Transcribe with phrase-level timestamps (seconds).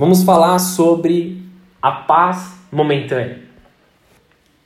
[0.00, 1.42] Vamos falar sobre
[1.82, 3.42] a paz momentânea.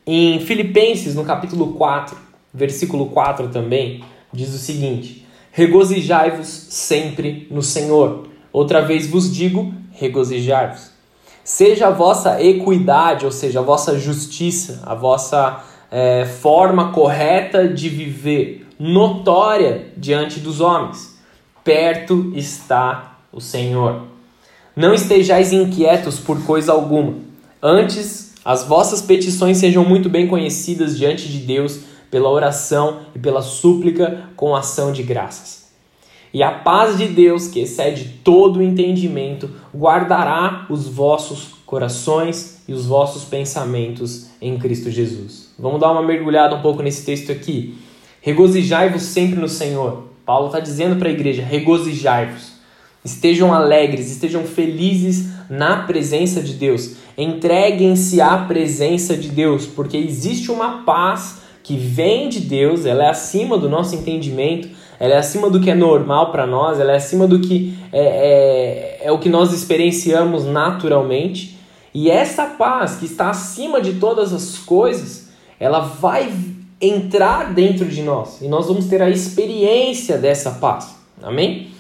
[0.07, 2.17] Em Filipenses, no capítulo 4,
[2.53, 8.29] versículo 4 também, diz o seguinte: Regozijai-vos sempre no Senhor.
[8.53, 10.93] Outra vez vos digo, regozijai-vos.
[11.43, 17.89] Seja a vossa equidade, ou seja, a vossa justiça, a vossa é, forma correta de
[17.89, 21.19] viver, notória diante dos homens.
[21.65, 24.14] Perto está o Senhor.
[24.77, 27.15] Não estejais inquietos por coisa alguma.
[27.63, 33.41] Antes, as vossas petições sejam muito bem conhecidas diante de Deus pela oração e pela
[33.41, 35.65] súplica com ação de graças.
[36.33, 42.73] E a paz de Deus, que excede todo o entendimento, guardará os vossos corações e
[42.73, 45.55] os vossos pensamentos em Cristo Jesus.
[45.57, 47.79] Vamos dar uma mergulhada um pouco nesse texto aqui.
[48.21, 50.09] Regozijai-vos sempre no Senhor.
[50.27, 52.54] Paulo está dizendo para a igreja: regozijai-vos.
[53.05, 56.93] Estejam alegres, estejam felizes na presença de Deus.
[57.19, 63.11] Entreguem-se à presença de Deus, porque existe uma paz que vem de Deus, ela é
[63.11, 66.97] acima do nosso entendimento, ela é acima do que é normal para nós, ela é
[66.97, 71.59] acima do que é, é, é o que nós experienciamos naturalmente.
[71.93, 75.29] E essa paz que está acima de todas as coisas,
[75.61, 76.33] ela vai
[76.81, 80.97] entrar dentro de nós e nós vamos ter a experiência dessa paz.
[81.23, 81.74] Amém?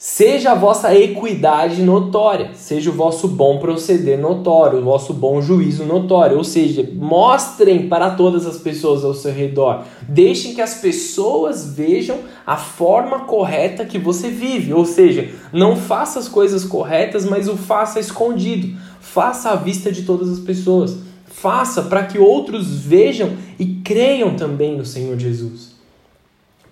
[0.00, 5.84] Seja a vossa equidade notória, seja o vosso bom proceder notório, o vosso bom juízo
[5.84, 9.82] notório, ou seja, mostrem para todas as pessoas ao seu redor.
[10.08, 16.20] Deixem que as pessoas vejam a forma correta que você vive, ou seja, não faça
[16.20, 18.78] as coisas corretas, mas o faça escondido.
[19.00, 20.96] Faça à vista de todas as pessoas.
[21.26, 25.74] Faça para que outros vejam e creiam também no Senhor Jesus.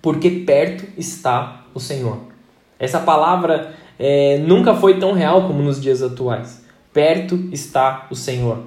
[0.01, 2.36] Porque perto está o Senhor.
[2.79, 6.63] Essa palavra é, nunca foi tão real como nos dias atuais.
[6.93, 8.59] Perto está o Senhor.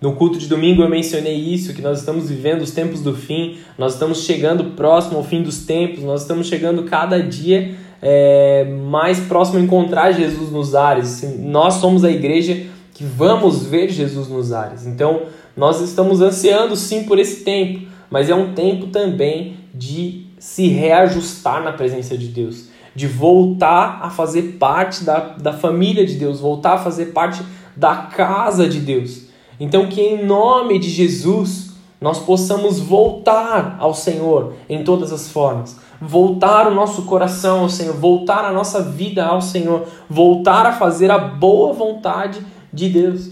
[0.00, 3.58] No culto de domingo eu mencionei isso, que nós estamos vivendo os tempos do fim,
[3.78, 9.20] nós estamos chegando próximo ao fim dos tempos, nós estamos chegando cada dia é, mais
[9.20, 11.22] próximo a encontrar Jesus nos ares.
[11.38, 14.86] Nós somos a igreja que vamos ver Jesus nos ares.
[14.86, 15.22] Então,
[15.56, 21.62] nós estamos ansiando sim por esse tempo, mas é um tempo também de se reajustar
[21.64, 26.72] na presença de Deus de voltar a fazer parte da, da família de Deus, voltar
[26.72, 27.42] a fazer parte
[27.76, 29.26] da casa de Deus.
[29.60, 35.78] Então, que em nome de Jesus nós possamos voltar ao Senhor em todas as formas,
[36.00, 41.10] voltar o nosso coração ao Senhor, voltar a nossa vida ao Senhor, voltar a fazer
[41.10, 42.40] a boa vontade
[42.72, 43.30] de Deus,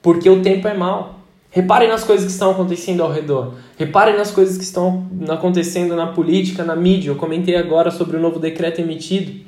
[0.00, 1.16] porque o tempo é mau.
[1.54, 3.54] Reparem nas coisas que estão acontecendo ao redor.
[3.78, 7.10] Reparem nas coisas que estão acontecendo na política, na mídia.
[7.10, 9.40] Eu comentei agora sobre o novo decreto emitido.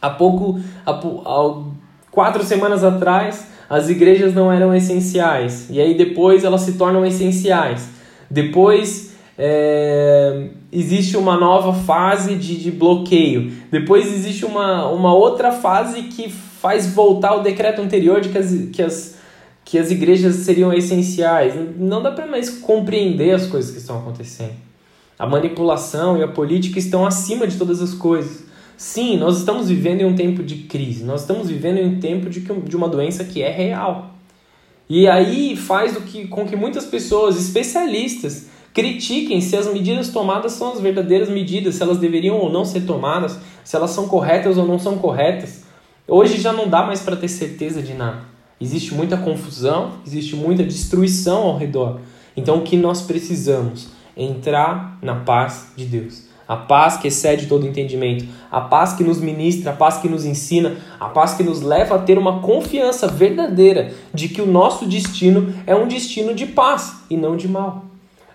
[0.00, 1.62] Há pouco, há, há
[2.10, 5.68] quatro semanas atrás, as igrejas não eram essenciais.
[5.68, 7.90] E aí depois elas se tornam essenciais.
[8.30, 13.52] Depois é, existe uma nova fase de, de bloqueio.
[13.70, 18.54] Depois existe uma, uma outra fase que faz voltar o decreto anterior de que as,
[18.72, 19.15] que as
[19.66, 21.52] que as igrejas seriam essenciais.
[21.76, 24.54] Não dá para mais compreender as coisas que estão acontecendo.
[25.18, 28.44] A manipulação e a política estão acima de todas as coisas.
[28.76, 32.30] Sim, nós estamos vivendo em um tempo de crise, nós estamos vivendo em um tempo
[32.30, 34.14] de, de uma doença que é real.
[34.88, 40.52] E aí faz do que, com que muitas pessoas, especialistas, critiquem se as medidas tomadas
[40.52, 44.58] são as verdadeiras medidas, se elas deveriam ou não ser tomadas, se elas são corretas
[44.58, 45.64] ou não são corretas.
[46.06, 48.35] Hoje já não dá mais para ter certeza de nada.
[48.58, 52.00] Existe muita confusão, existe muita destruição ao redor.
[52.34, 53.88] Então o que nós precisamos?
[54.16, 56.24] Entrar na paz de Deus.
[56.48, 60.24] A paz que excede todo entendimento, a paz que nos ministra, a paz que nos
[60.24, 64.86] ensina, a paz que nos leva a ter uma confiança verdadeira de que o nosso
[64.86, 67.84] destino é um destino de paz e não de mal.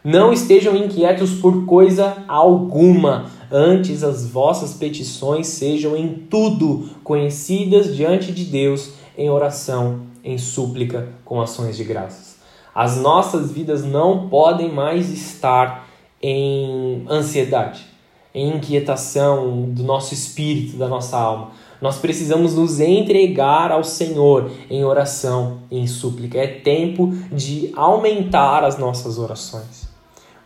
[0.04, 8.32] Não estejam inquietos por coisa alguma, antes as vossas petições sejam em tudo conhecidas diante
[8.32, 12.38] de Deus em oração em súplica com ações de graças.
[12.74, 15.88] As nossas vidas não podem mais estar
[16.22, 17.86] em ansiedade,
[18.34, 21.52] em inquietação do nosso espírito, da nossa alma.
[21.82, 26.38] Nós precisamos nos entregar ao Senhor em oração, em súplica.
[26.38, 29.90] É tempo de aumentar as nossas orações.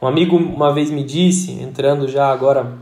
[0.01, 2.77] Um amigo uma vez me disse, entrando já agora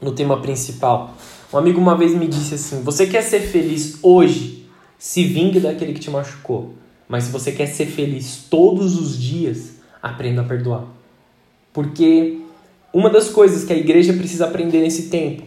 [0.00, 1.14] no tema principal,
[1.52, 4.61] um amigo uma vez me disse assim: Você quer ser feliz hoje?
[5.02, 6.74] Se vingue daquele que te machucou.
[7.08, 10.84] Mas se você quer ser feliz todos os dias, aprenda a perdoar.
[11.72, 12.38] Porque
[12.92, 15.42] uma das coisas que a igreja precisa aprender nesse tempo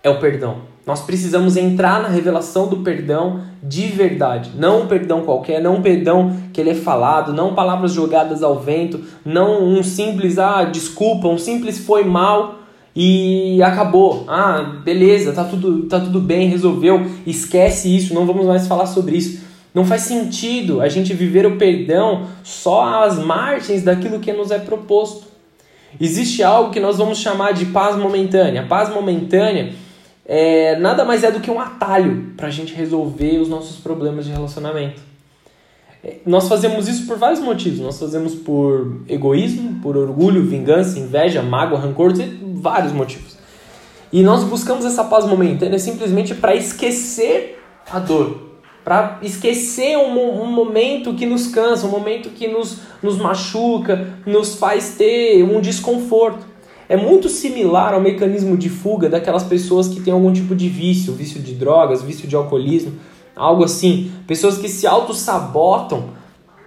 [0.00, 0.58] é o perdão.
[0.86, 4.52] Nós precisamos entrar na revelação do perdão de verdade.
[4.54, 8.60] Não um perdão qualquer, não um perdão que ele é falado, não palavras jogadas ao
[8.60, 12.59] vento, não um simples, ah, desculpa, um simples foi mal
[12.94, 14.24] e acabou.
[14.26, 17.06] Ah, beleza, tá tudo, tá tudo bem, resolveu.
[17.26, 19.48] Esquece isso, não vamos mais falar sobre isso.
[19.72, 24.58] Não faz sentido a gente viver o perdão só às margens daquilo que nos é
[24.58, 25.28] proposto.
[26.00, 28.66] Existe algo que nós vamos chamar de paz momentânea.
[28.68, 29.72] Paz momentânea
[30.26, 34.24] é, nada mais é do que um atalho para a gente resolver os nossos problemas
[34.24, 35.00] de relacionamento.
[36.02, 37.80] É, nós fazemos isso por vários motivos.
[37.80, 42.12] Nós fazemos por egoísmo, por orgulho, vingança, inveja, mágoa, rancor,
[42.60, 43.38] vários motivos.
[44.12, 48.50] E nós buscamos essa paz momentânea simplesmente para esquecer a dor,
[48.84, 54.56] para esquecer um, um, momento que nos cansa, um momento que nos, nos machuca, nos
[54.56, 56.50] faz ter um desconforto
[56.90, 61.12] é muito similar ao mecanismo de fuga daquelas pessoas que têm algum tipo de vício,
[61.12, 62.94] vício de drogas, vício de alcoolismo,
[63.36, 64.10] algo assim.
[64.26, 66.08] Pessoas que se auto-sabotam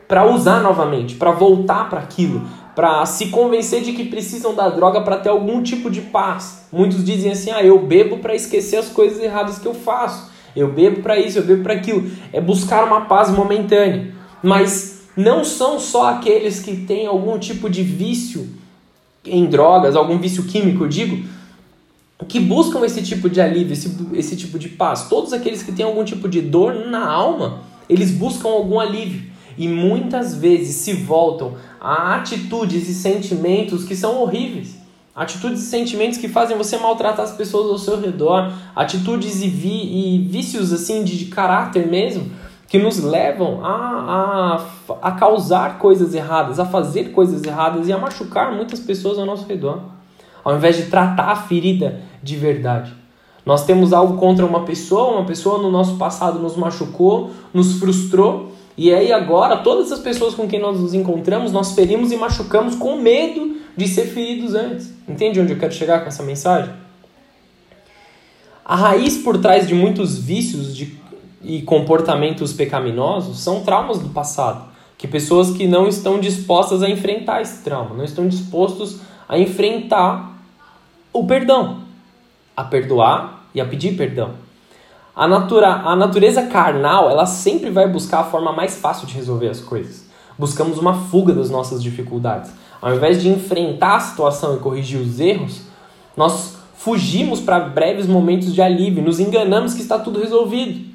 [0.07, 2.41] para usar novamente, para voltar para aquilo,
[2.75, 6.65] para se convencer de que precisam da droga para ter algum tipo de paz.
[6.71, 10.31] Muitos dizem assim: "Ah, eu bebo para esquecer as coisas erradas que eu faço.
[10.55, 12.09] Eu bebo para isso, eu bebo para aquilo".
[12.31, 14.13] É buscar uma paz momentânea.
[14.41, 18.49] Mas não são só aqueles que têm algum tipo de vício
[19.25, 21.25] em drogas, algum vício químico, eu digo,
[22.27, 25.07] que buscam esse tipo de alívio, esse, esse tipo de paz.
[25.07, 29.31] Todos aqueles que têm algum tipo de dor na alma, eles buscam algum alívio.
[29.57, 34.81] E muitas vezes se voltam a atitudes e sentimentos que são horríveis.
[35.13, 38.51] Atitudes e sentimentos que fazem você maltratar as pessoas ao seu redor.
[38.75, 42.31] Atitudes e, vi, e vícios assim de, de caráter mesmo
[42.67, 47.99] que nos levam a, a, a causar coisas erradas, a fazer coisas erradas e a
[47.99, 49.79] machucar muitas pessoas ao nosso redor,
[50.43, 52.91] ao invés de tratar a ferida de verdade.
[53.45, 58.52] Nós temos algo contra uma pessoa, uma pessoa no nosso passado nos machucou, nos frustrou,
[58.77, 62.75] e aí agora todas as pessoas com quem nós nos encontramos, nós ferimos e machucamos
[62.75, 64.93] com medo de ser feridos antes.
[65.07, 66.73] Entende onde eu quero chegar com essa mensagem?
[68.65, 71.03] A raiz por trás de muitos vícios, de
[71.43, 77.41] e comportamentos pecaminosos são traumas do passado, que pessoas que não estão dispostas a enfrentar
[77.41, 80.37] esse trauma, não estão dispostos a enfrentar
[81.11, 81.81] o perdão,
[82.55, 84.31] a perdoar e a pedir perdão.
[85.15, 89.47] A, natura, a natureza carnal, ela sempre vai buscar a forma mais fácil de resolver
[89.47, 90.05] as coisas.
[90.39, 92.51] Buscamos uma fuga das nossas dificuldades.
[92.81, 95.61] Ao invés de enfrentar a situação e corrigir os erros,
[96.17, 100.91] nós fugimos para breves momentos de alívio, nos enganamos que está tudo resolvido.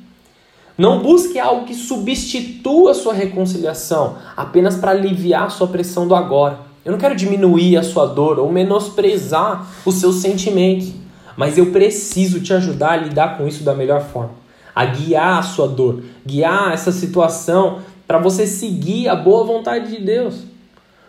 [0.77, 6.15] Não busque algo que substitua a sua reconciliação apenas para aliviar a sua pressão do
[6.15, 6.59] agora.
[6.85, 10.93] Eu não quero diminuir a sua dor ou menosprezar os seus sentimentos,
[11.39, 14.33] mas eu preciso te ajudar a lidar com isso da melhor forma,
[14.75, 20.03] a guiar a sua dor, guiar essa situação para você seguir a boa vontade de
[20.03, 20.43] Deus.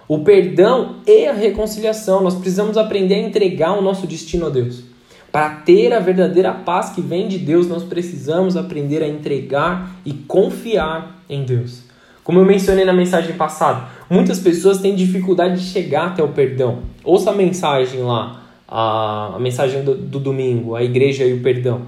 [0.07, 4.83] O perdão e a reconciliação, nós precisamos aprender a entregar o nosso destino a Deus.
[5.31, 10.13] Para ter a verdadeira paz que vem de Deus, nós precisamos aprender a entregar e
[10.13, 11.81] confiar em Deus.
[12.23, 16.79] Como eu mencionei na mensagem passada, muitas pessoas têm dificuldade de chegar até o perdão.
[17.03, 21.81] Ouça a mensagem lá, a, a mensagem do, do, domingo, a igreja e o perdão.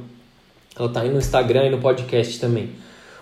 [0.78, 2.70] Ela está aí no Instagram e no podcast também.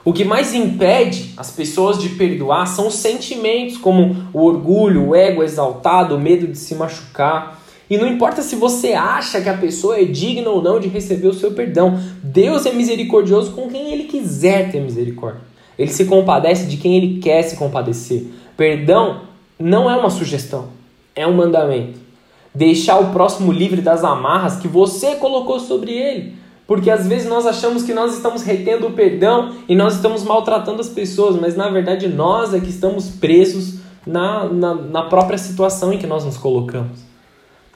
[0.05, 5.15] O que mais impede as pessoas de perdoar são os sentimentos, como o orgulho, o
[5.15, 7.61] ego exaltado, o medo de se machucar.
[7.89, 11.27] E não importa se você acha que a pessoa é digna ou não de receber
[11.27, 15.41] o seu perdão, Deus é misericordioso com quem Ele quiser ter misericórdia.
[15.77, 18.25] Ele se compadece de quem Ele quer se compadecer.
[18.55, 19.21] Perdão
[19.59, 20.69] não é uma sugestão,
[21.13, 22.08] é um mandamento.
[22.53, 26.35] Deixar o próximo livre das amarras que você colocou sobre ele.
[26.65, 30.81] Porque às vezes nós achamos que nós estamos retendo o perdão e nós estamos maltratando
[30.81, 35.91] as pessoas, mas na verdade nós é que estamos presos na, na, na própria situação
[35.91, 36.99] em que nós nos colocamos.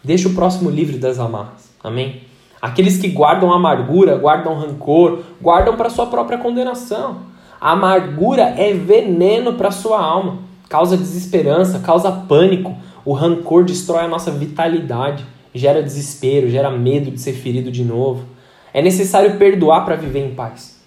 [0.04, 1.72] Deixa o próximo livre das amarras.
[1.84, 2.22] Amém?
[2.62, 7.18] Aqueles que guardam amargura, guardam rancor, guardam para sua própria condenação.
[7.60, 10.40] A amargura é veneno para sua alma,
[10.70, 12.76] causa desesperança, causa pânico.
[13.06, 18.26] O rancor destrói a nossa vitalidade, gera desespero, gera medo de ser ferido de novo.
[18.74, 20.82] É necessário perdoar para viver em paz.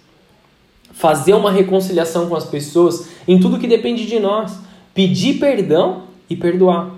[0.91, 4.57] Fazer uma reconciliação com as pessoas em tudo que depende de nós.
[4.93, 6.91] Pedir perdão e perdoar.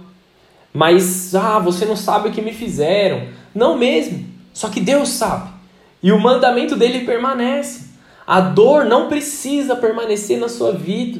[0.73, 3.27] Mas, ah, você não sabe o que me fizeram.
[3.53, 4.25] Não mesmo.
[4.53, 5.49] Só que Deus sabe.
[6.01, 7.89] E o mandamento dele permanece.
[8.25, 11.19] A dor não precisa permanecer na sua vida.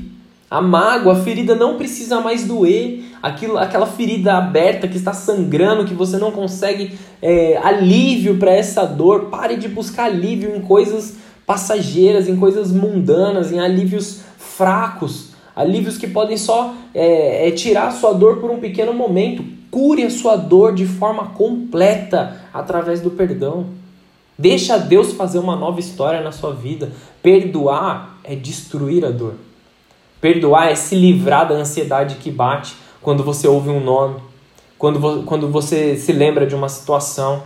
[0.49, 3.03] A mágoa, a ferida não precisa mais doer.
[3.21, 8.83] Aquilo, aquela ferida aberta que está sangrando, que você não consegue é, alívio para essa
[8.85, 9.25] dor.
[9.25, 16.07] Pare de buscar alívio em coisas passageiras, em coisas mundanas, em alívios fracos, alívios que
[16.07, 19.43] podem só é, é, tirar a sua dor por um pequeno momento.
[19.69, 23.67] Cure a sua dor de forma completa através do perdão.
[24.35, 26.91] Deixa Deus fazer uma nova história na sua vida.
[27.21, 29.35] Perdoar é destruir a dor.
[30.21, 34.17] Perdoar é se livrar da ansiedade que bate quando você ouve um nome,
[34.77, 37.43] quando, quando você se lembra de uma situação,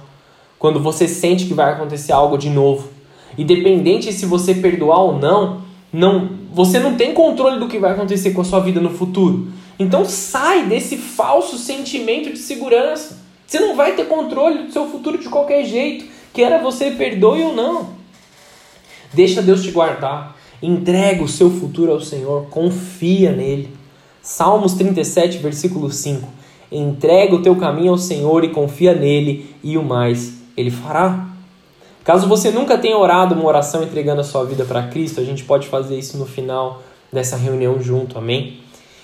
[0.58, 2.90] quando você sente que vai acontecer algo de novo.
[3.38, 5.62] Independente se você perdoar ou não,
[5.92, 9.48] não, você não tem controle do que vai acontecer com a sua vida no futuro.
[9.78, 13.22] Então sai desse falso sentimento de segurança.
[13.46, 17.54] Você não vai ter controle do seu futuro de qualquer jeito, quer você perdoe ou
[17.54, 17.90] não.
[19.14, 20.36] Deixa Deus te guardar.
[20.66, 23.70] Entrega o seu futuro ao Senhor, confia nele.
[24.22, 26.26] Salmos 37, versículo 5.
[26.72, 31.28] Entrega o teu caminho ao Senhor e confia nele, e o mais ele fará.
[32.06, 35.44] Caso você nunca tenha orado uma oração entregando a sua vida para Cristo, a gente
[35.44, 38.62] pode fazer isso no final dessa reunião junto, amém?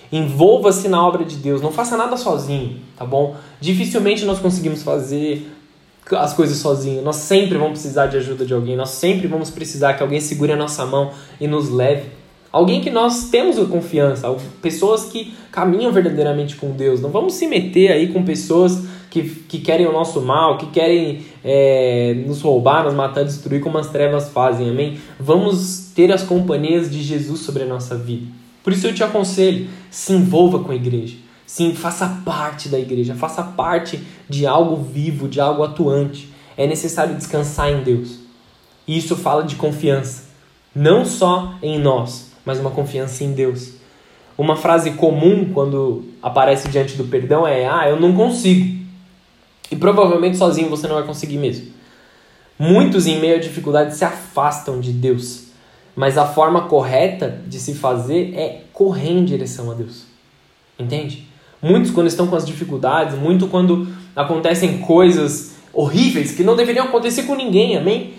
[0.09, 3.35] Envolva-se na obra de Deus, não faça nada sozinho, tá bom?
[3.59, 5.45] Dificilmente nós conseguimos fazer
[6.11, 7.01] as coisas sozinho.
[7.01, 8.75] Nós sempre vamos precisar de ajuda de alguém.
[8.75, 12.09] Nós sempre vamos precisar que alguém segure a nossa mão e nos leve.
[12.51, 14.27] Alguém que nós temos confiança,
[14.61, 16.99] pessoas que caminham verdadeiramente com Deus.
[16.99, 21.25] Não vamos se meter aí com pessoas que, que querem o nosso mal, que querem
[21.43, 24.97] é, nos roubar, nos matar, destruir, como as trevas fazem, amém?
[25.19, 28.27] Vamos ter as companhias de Jesus sobre a nossa vida.
[28.63, 31.15] Por isso eu te aconselho, se envolva com a igreja.
[31.49, 36.31] Sim, faça parte da igreja, faça parte de algo vivo, de algo atuante.
[36.55, 38.19] É necessário descansar em Deus.
[38.87, 40.25] E isso fala de confiança,
[40.75, 43.71] não só em nós, mas uma confiança em Deus.
[44.37, 48.85] Uma frase comum quando aparece diante do perdão é: Ah, eu não consigo.
[49.71, 51.71] E provavelmente sozinho você não vai conseguir mesmo.
[52.59, 55.45] Muitos, em meio à dificuldade, se afastam de Deus.
[55.95, 60.03] Mas a forma correta de se fazer é correr em direção a Deus.
[60.77, 61.27] Entende?
[61.61, 67.23] Muitos, quando estão com as dificuldades, muito quando acontecem coisas horríveis que não deveriam acontecer
[67.23, 68.13] com ninguém, amém?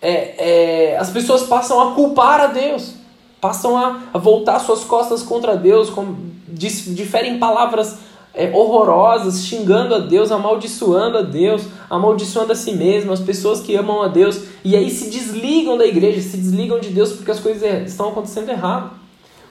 [0.00, 2.94] É, é, as pessoas passam a culpar a Deus,
[3.40, 6.14] passam a, a voltar suas costas contra Deus, com,
[6.48, 7.98] diferem palavras
[8.34, 13.74] é, horrorosas, xingando a Deus, amaldiçoando a Deus, amaldiçoando a si mesmo, as pessoas que
[13.76, 17.40] amam a Deus, e aí se desligam da igreja, se desligam de Deus porque as
[17.40, 18.90] coisas estão acontecendo errado.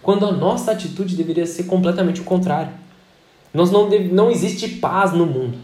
[0.04, 2.83] Quando a nossa atitude deveria ser completamente o contrário.
[3.53, 5.57] Nós não, não existe paz no mundo.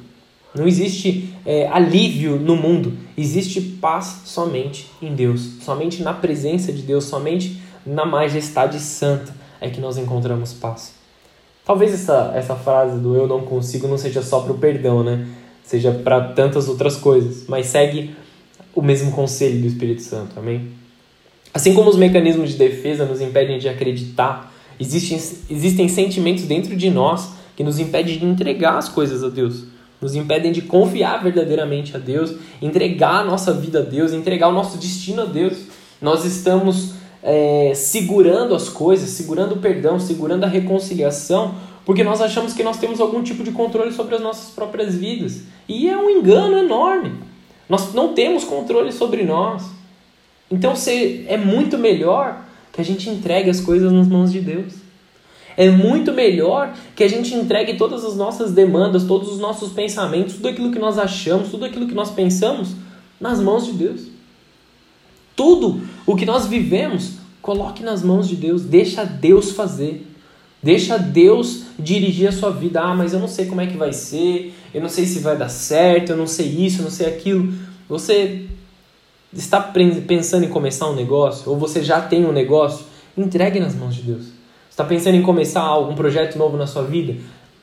[0.53, 2.93] Não existe é, alívio no mundo.
[3.17, 5.57] Existe paz somente em Deus.
[5.61, 10.93] Somente na presença de Deus, somente na majestade santa é que nós encontramos paz.
[11.65, 15.27] Talvez essa, essa frase do eu não consigo não seja só para o perdão, né?
[15.63, 17.45] Seja para tantas outras coisas.
[17.47, 18.15] Mas segue
[18.73, 20.69] o mesmo conselho do Espírito Santo, amém?
[21.53, 25.17] Assim como os mecanismos de defesa nos impedem de acreditar, existem,
[25.49, 29.65] existem sentimentos dentro de nós que nos impede de entregar as coisas a Deus,
[29.99, 34.53] nos impedem de confiar verdadeiramente a Deus, entregar a nossa vida a Deus, entregar o
[34.53, 35.63] nosso destino a Deus.
[36.01, 41.53] Nós estamos é, segurando as coisas, segurando o perdão, segurando a reconciliação,
[41.85, 45.41] porque nós achamos que nós temos algum tipo de controle sobre as nossas próprias vidas.
[45.67, 47.11] E é um engano enorme.
[47.67, 49.65] Nós não temos controle sobre nós.
[50.49, 50.71] Então
[51.27, 54.88] é muito melhor que a gente entregue as coisas nas mãos de Deus.
[55.59, 60.35] É muito melhor que a gente entregue todas as nossas demandas, todos os nossos pensamentos,
[60.35, 62.69] tudo aquilo que nós achamos, tudo aquilo que nós pensamos
[63.19, 64.03] nas mãos de Deus.
[65.35, 70.07] Tudo o que nós vivemos, coloque nas mãos de Deus, deixa Deus fazer.
[70.63, 72.79] Deixa Deus dirigir a sua vida.
[72.79, 75.35] Ah, mas eu não sei como é que vai ser, eu não sei se vai
[75.35, 77.53] dar certo, eu não sei isso, eu não sei aquilo.
[77.89, 78.45] Você
[79.33, 82.85] está pensando em começar um negócio, ou você já tem um negócio,
[83.17, 84.38] entregue nas mãos de Deus
[84.79, 87.13] está pensando em começar algum projeto novo na sua vida?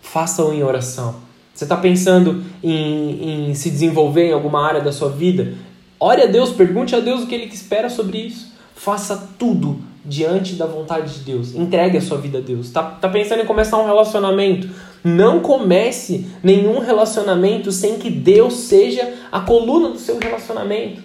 [0.03, 1.17] Faça-o em oração.
[1.55, 5.55] Você está pensando em, em se desenvolver em alguma área da sua vida?
[5.99, 8.53] Ore a Deus, pergunte a Deus o que Ele espera sobre isso.
[8.75, 11.55] Faça tudo diante da vontade de Deus.
[11.55, 12.67] Entregue a sua vida a Deus.
[12.67, 14.69] Está tá pensando em começar um relacionamento?
[15.03, 21.01] Não comece nenhum relacionamento sem que Deus seja a coluna do seu relacionamento.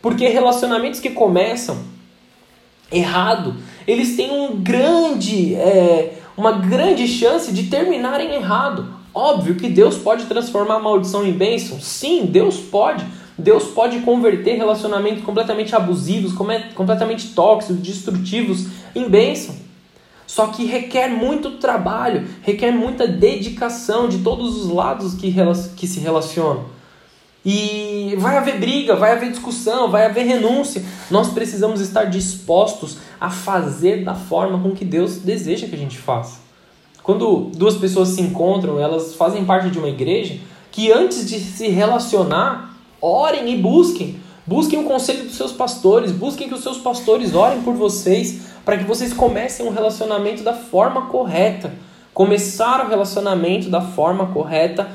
[0.00, 1.76] Porque relacionamentos que começam
[2.90, 3.54] errado,
[3.90, 8.86] eles têm um grande, é, uma grande chance de terminarem errado.
[9.12, 11.80] Óbvio que Deus pode transformar a maldição em bênção.
[11.80, 13.04] Sim, Deus pode.
[13.36, 16.32] Deus pode converter relacionamentos completamente abusivos,
[16.74, 19.56] completamente tóxicos, destrutivos em bênção.
[20.26, 25.34] Só que requer muito trabalho, requer muita dedicação de todos os lados que,
[25.76, 26.66] que se relacionam.
[27.44, 30.82] E vai haver briga, vai haver discussão, vai haver renúncia.
[31.10, 35.96] Nós precisamos estar dispostos a fazer da forma com que Deus deseja que a gente
[35.96, 36.38] faça.
[37.02, 40.38] Quando duas pessoas se encontram, elas fazem parte de uma igreja,
[40.70, 44.20] que antes de se relacionar, orem e busquem.
[44.46, 48.76] Busquem o conselho dos seus pastores, busquem que os seus pastores orem por vocês, para
[48.76, 51.72] que vocês comecem um relacionamento da forma correta.
[52.12, 54.90] Começar o relacionamento da forma correta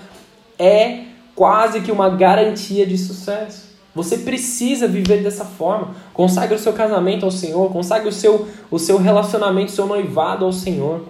[0.60, 3.66] é quase que uma garantia de sucesso.
[3.94, 5.96] Você precisa viver dessa forma.
[6.14, 10.46] Consagre o seu casamento ao Senhor, consagre o seu, o seu relacionamento, o seu noivado
[10.46, 11.04] ao Senhor.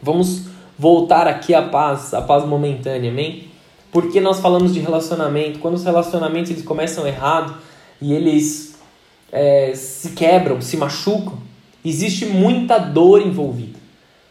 [0.00, 0.44] Vamos
[0.78, 3.48] voltar aqui à paz, à paz momentânea, amém?
[3.90, 7.54] Porque nós falamos de relacionamento, quando os relacionamentos eles começam errado
[8.00, 8.74] e eles
[9.30, 11.38] é, se quebram, se machucam,
[11.84, 13.78] existe muita dor envolvida.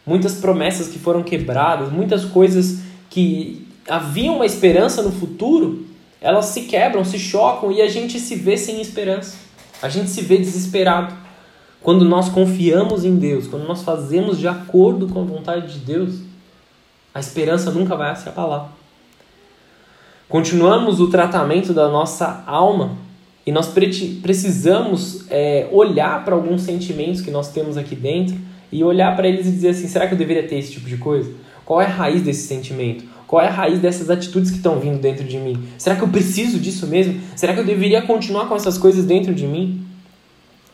[0.05, 5.85] Muitas promessas que foram quebradas, muitas coisas que haviam uma esperança no futuro,
[6.19, 9.37] elas se quebram, se chocam e a gente se vê sem esperança.
[9.81, 11.13] A gente se vê desesperado.
[11.81, 16.19] Quando nós confiamos em Deus, quando nós fazemos de acordo com a vontade de Deus,
[17.13, 18.71] a esperança nunca vai se abalar.
[20.29, 22.97] Continuamos o tratamento da nossa alma
[23.45, 28.37] e nós precisamos é, olhar para alguns sentimentos que nós temos aqui dentro
[28.71, 30.97] e olhar para eles e dizer assim: será que eu deveria ter esse tipo de
[30.97, 31.33] coisa?
[31.65, 33.03] Qual é a raiz desse sentimento?
[33.31, 35.57] Qual é a raiz dessas atitudes que estão vindo dentro de mim?
[35.77, 37.21] Será que eu preciso disso mesmo?
[37.33, 39.87] Será que eu deveria continuar com essas coisas dentro de mim?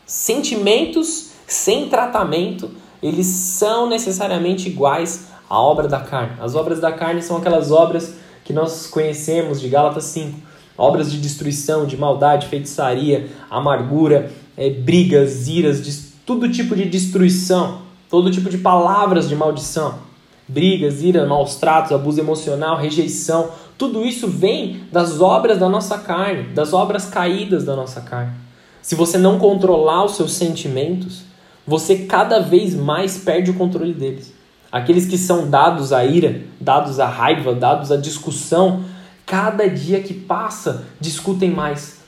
[0.04, 2.68] Sentimentos sem tratamento,
[3.00, 6.32] eles são necessariamente iguais à obra da carne.
[6.40, 10.40] As obras da carne são aquelas obras que nós conhecemos de Gálatas 5.
[10.76, 18.32] Obras de destruição, de maldade, feitiçaria, amargura, é, brigas, iras, todo tipo de destruição, todo
[18.32, 20.07] tipo de palavras de maldição.
[20.48, 26.44] Brigas, ira, maus tratos, abuso emocional, rejeição, tudo isso vem das obras da nossa carne,
[26.54, 28.32] das obras caídas da nossa carne.
[28.80, 31.22] Se você não controlar os seus sentimentos,
[31.66, 34.32] você cada vez mais perde o controle deles.
[34.72, 38.82] Aqueles que são dados à ira, dados à raiva, dados à discussão,
[39.26, 41.98] cada dia que passa discutem mais.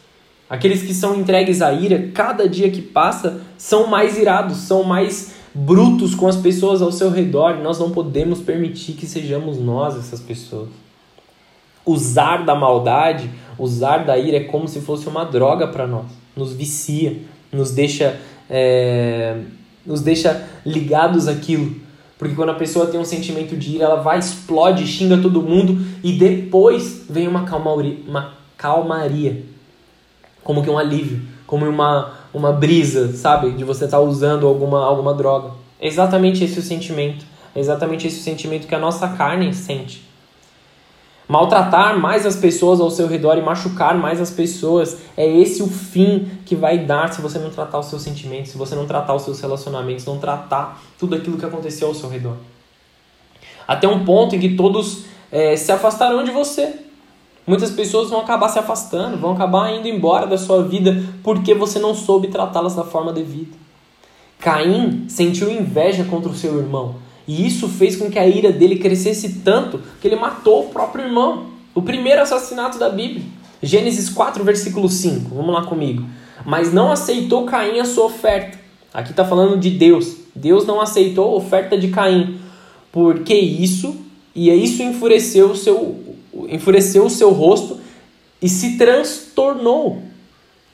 [0.48, 5.32] Aqueles que são entregues à ira, cada dia que passa são mais irados, são mais
[5.54, 7.58] brutos com as pessoas ao seu redor.
[7.58, 10.68] Nós não podemos permitir que sejamos nós essas pessoas.
[11.84, 16.06] Usar da maldade, usar da ira é como se fosse uma droga para nós.
[16.36, 17.18] Nos vicia,
[17.52, 19.40] nos deixa, é,
[19.84, 21.74] nos deixa ligados àquilo.
[22.18, 25.82] Porque quando a pessoa tem um sentimento de ira, ela vai, explode, xinga todo mundo
[26.04, 29.42] e depois vem uma calmaria, uma calmaria.
[30.44, 33.52] Como que um alívio, como uma, uma brisa, sabe?
[33.52, 35.52] De você estar tá usando alguma, alguma droga.
[35.80, 37.24] É exatamente esse o sentimento.
[37.54, 40.08] É exatamente esse o sentimento que a nossa carne sente.
[41.30, 45.68] Maltratar mais as pessoas ao seu redor e machucar mais as pessoas é esse o
[45.68, 49.14] fim que vai dar se você não tratar os seus sentimentos, se você não tratar
[49.14, 52.34] os seus relacionamentos, não tratar tudo aquilo que aconteceu ao seu redor.
[53.66, 56.74] Até um ponto em que todos é, se afastarão de você.
[57.50, 61.80] Muitas pessoas vão acabar se afastando, vão acabar indo embora da sua vida porque você
[61.80, 63.50] não soube tratá-las da forma devida.
[64.38, 66.94] Caim sentiu inveja contra o seu irmão
[67.26, 71.06] e isso fez com que a ira dele crescesse tanto que ele matou o próprio
[71.06, 71.46] irmão.
[71.74, 73.24] O primeiro assassinato da Bíblia.
[73.60, 75.34] Gênesis 4, versículo 5.
[75.34, 76.04] Vamos lá comigo.
[76.46, 78.60] Mas não aceitou Caim a sua oferta.
[78.94, 80.18] Aqui está falando de Deus.
[80.36, 82.38] Deus não aceitou a oferta de Caim.
[82.92, 83.96] Porque isso,
[84.36, 86.09] e isso enfureceu o seu,
[86.48, 87.80] enfureceu o seu rosto
[88.40, 90.02] e se transtornou.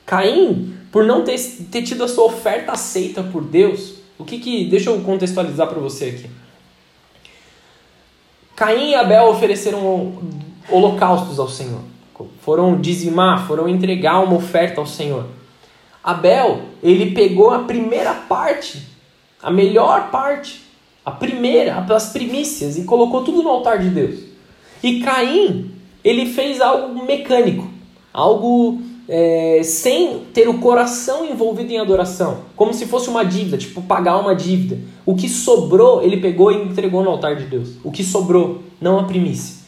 [0.05, 1.37] Caim, por não ter,
[1.71, 4.65] ter tido a sua oferta aceita por Deus, o que que.
[4.65, 6.29] Deixa eu contextualizar para você aqui.
[8.55, 10.17] Caim e Abel ofereceram
[10.69, 11.81] holocaustos ao Senhor.
[12.41, 15.25] Foram dizimar, foram entregar uma oferta ao Senhor.
[16.03, 18.87] Abel, ele pegou a primeira parte,
[19.43, 20.63] a melhor parte,
[21.05, 24.26] a primeira, as primícias e colocou tudo no altar de Deus.
[24.83, 25.71] E Caim,
[26.03, 27.67] ele fez algo mecânico,
[28.13, 33.81] algo é, sem ter o coração envolvido em adoração, como se fosse uma dívida, tipo
[33.81, 34.79] pagar uma dívida.
[35.05, 37.69] O que sobrou, ele pegou e entregou no altar de Deus.
[37.83, 39.65] O que sobrou, não a primícia.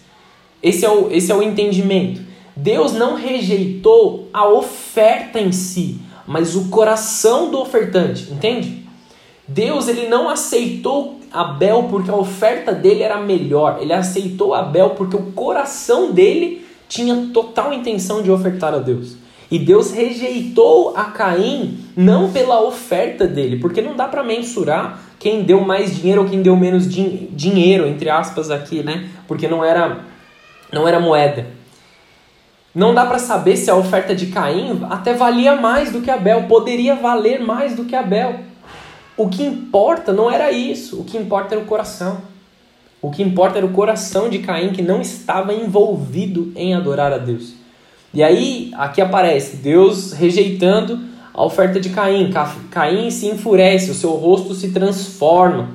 [0.61, 2.21] Esse é o, esse é o entendimento.
[2.55, 8.83] Deus não rejeitou a oferta em si, mas o coração do ofertante, entende?
[9.47, 13.79] Deus ele não aceitou Abel porque a oferta dele era melhor.
[13.81, 19.15] Ele aceitou Abel porque o coração dele tinha total intenção de ofertar a Deus.
[19.51, 25.43] E Deus rejeitou a Caim não pela oferta dele, porque não dá para mensurar quem
[25.43, 29.09] deu mais dinheiro ou quem deu menos din dinheiro, entre aspas aqui, né?
[29.27, 30.05] Porque não era
[30.71, 31.47] não era moeda.
[32.73, 36.43] Não dá para saber se a oferta de Caim até valia mais do que Abel,
[36.43, 38.41] poderia valer mais do que Abel.
[39.19, 42.21] O que importa não era isso, o que importa era o coração.
[43.01, 47.17] O que importa era o coração de Caim que não estava envolvido em adorar a
[47.17, 47.51] Deus.
[48.13, 51.01] E aí, aqui aparece Deus rejeitando
[51.33, 52.31] a oferta de Caim.
[52.71, 55.67] Caim se enfurece, o seu rosto se transforma,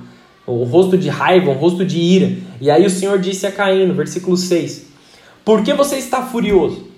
[0.46, 2.38] o rosto de raiva, um rosto de ira.
[2.62, 4.86] E aí o Senhor disse a Caim, no versículo 6:
[5.44, 6.88] Por que você está furioso?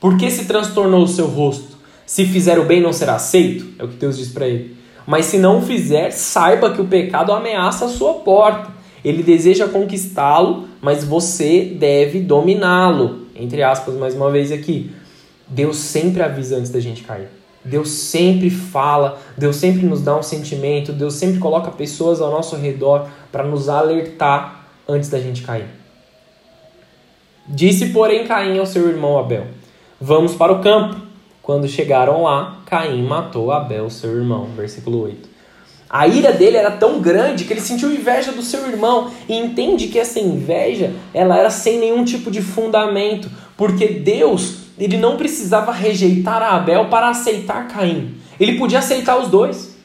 [0.00, 1.76] Por que se transtornou o seu rosto?
[2.04, 3.68] Se fizer o bem, não será aceito?
[3.78, 4.81] É o que Deus diz para ele.
[5.06, 8.70] Mas se não fizer, saiba que o pecado ameaça a sua porta.
[9.04, 13.26] Ele deseja conquistá-lo, mas você deve dominá-lo.
[13.34, 14.92] Entre aspas, mais uma vez aqui.
[15.48, 17.28] Deus sempre avisa antes da gente cair.
[17.64, 22.56] Deus sempre fala, Deus sempre nos dá um sentimento, Deus sempre coloca pessoas ao nosso
[22.56, 25.66] redor para nos alertar antes da gente cair.
[27.46, 29.46] Disse, porém, Caim ao seu irmão Abel:
[30.00, 31.01] Vamos para o campo.
[31.42, 34.48] Quando chegaram lá, Caim matou Abel, seu irmão.
[34.56, 35.28] Versículo 8.
[35.90, 39.88] A ira dele era tão grande que ele sentiu inveja do seu irmão e entende
[39.88, 45.70] que essa inveja ela era sem nenhum tipo de fundamento, porque Deus ele não precisava
[45.70, 48.14] rejeitar Abel para aceitar Caim.
[48.40, 49.76] Ele podia aceitar os dois.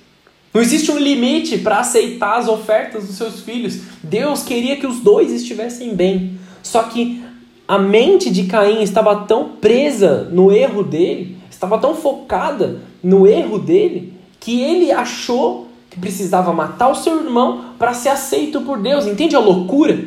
[0.53, 3.81] Não existe um limite para aceitar as ofertas dos seus filhos.
[4.01, 6.39] Deus queria que os dois estivessem bem.
[6.63, 7.21] Só que
[7.67, 13.57] a mente de Caim estava tão presa no erro dele, estava tão focada no erro
[13.57, 19.07] dele, que ele achou que precisava matar o seu irmão para ser aceito por Deus.
[19.07, 19.99] Entende a loucura?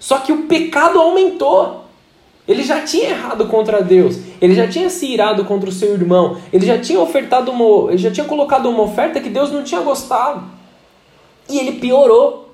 [0.00, 1.84] Só que o pecado aumentou.
[2.48, 6.36] Ele já tinha errado contra Deus, ele já tinha se irado contra o seu irmão,
[6.52, 9.80] ele já tinha ofertado uma, ele já tinha colocado uma oferta que Deus não tinha
[9.80, 10.42] gostado.
[11.48, 12.52] E ele piorou.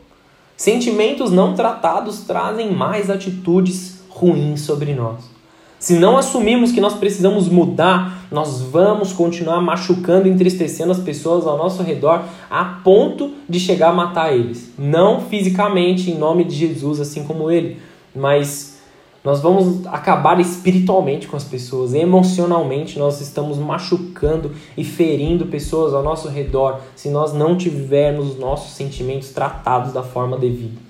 [0.54, 5.37] Sentimentos não tratados trazem mais atitudes ruins sobre nós.
[5.78, 11.56] Se não assumirmos que nós precisamos mudar, nós vamos continuar machucando entristecendo as pessoas ao
[11.56, 14.72] nosso redor a ponto de chegar a matar eles.
[14.76, 17.78] Não fisicamente, em nome de Jesus, assim como ele,
[18.14, 18.78] mas
[19.22, 26.02] nós vamos acabar espiritualmente com as pessoas, emocionalmente nós estamos machucando e ferindo pessoas ao
[26.02, 30.87] nosso redor se nós não tivermos os nossos sentimentos tratados da forma devida.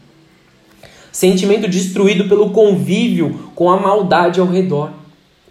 [1.19, 4.91] Sentimento destruído pelo convívio com a maldade ao redor.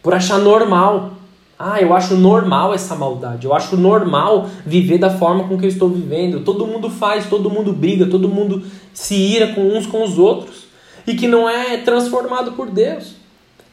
[0.01, 1.11] Por achar normal.
[1.59, 3.45] Ah, eu acho normal essa maldade.
[3.45, 6.39] Eu acho normal viver da forma com que eu estou vivendo.
[6.39, 10.67] Todo mundo faz, todo mundo briga, todo mundo se ira com uns com os outros.
[11.05, 13.15] E que não é transformado por Deus.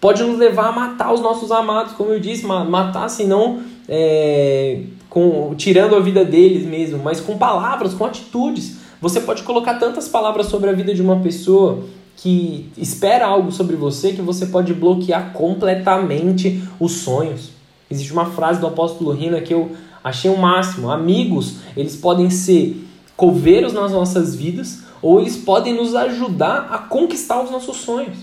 [0.00, 4.80] Pode nos levar a matar os nossos amados, como eu disse, matar assim, não é,
[5.08, 8.82] com, tirando a vida deles mesmo, mas com palavras, com atitudes.
[9.04, 11.84] Você pode colocar tantas palavras sobre a vida de uma pessoa
[12.16, 17.50] que espera algo sobre você que você pode bloquear completamente os sonhos.
[17.90, 20.90] Existe uma frase do apóstolo Rina que eu achei o máximo.
[20.90, 22.82] Amigos, eles podem ser
[23.14, 28.16] coveiros nas nossas vidas ou eles podem nos ajudar a conquistar os nossos sonhos.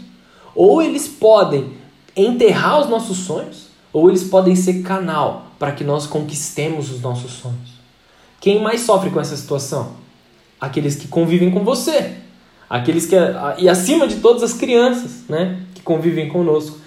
[0.55, 1.73] Ou eles podem
[2.15, 7.33] enterrar os nossos sonhos, ou eles podem ser canal para que nós conquistemos os nossos
[7.33, 7.69] sonhos.
[8.39, 10.00] Quem mais sofre com essa situação?
[10.61, 12.11] Aqueles que convivem com você,
[12.69, 13.15] aqueles que
[13.57, 16.77] e acima de todas as crianças, né, que convivem conosco.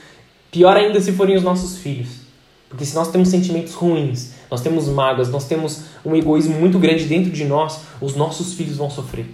[0.53, 2.21] Pior ainda se forem os nossos filhos,
[2.69, 7.05] porque se nós temos sentimentos ruins, nós temos mágoas, nós temos um egoísmo muito grande
[7.07, 9.27] dentro de nós, os nossos filhos vão sofrer.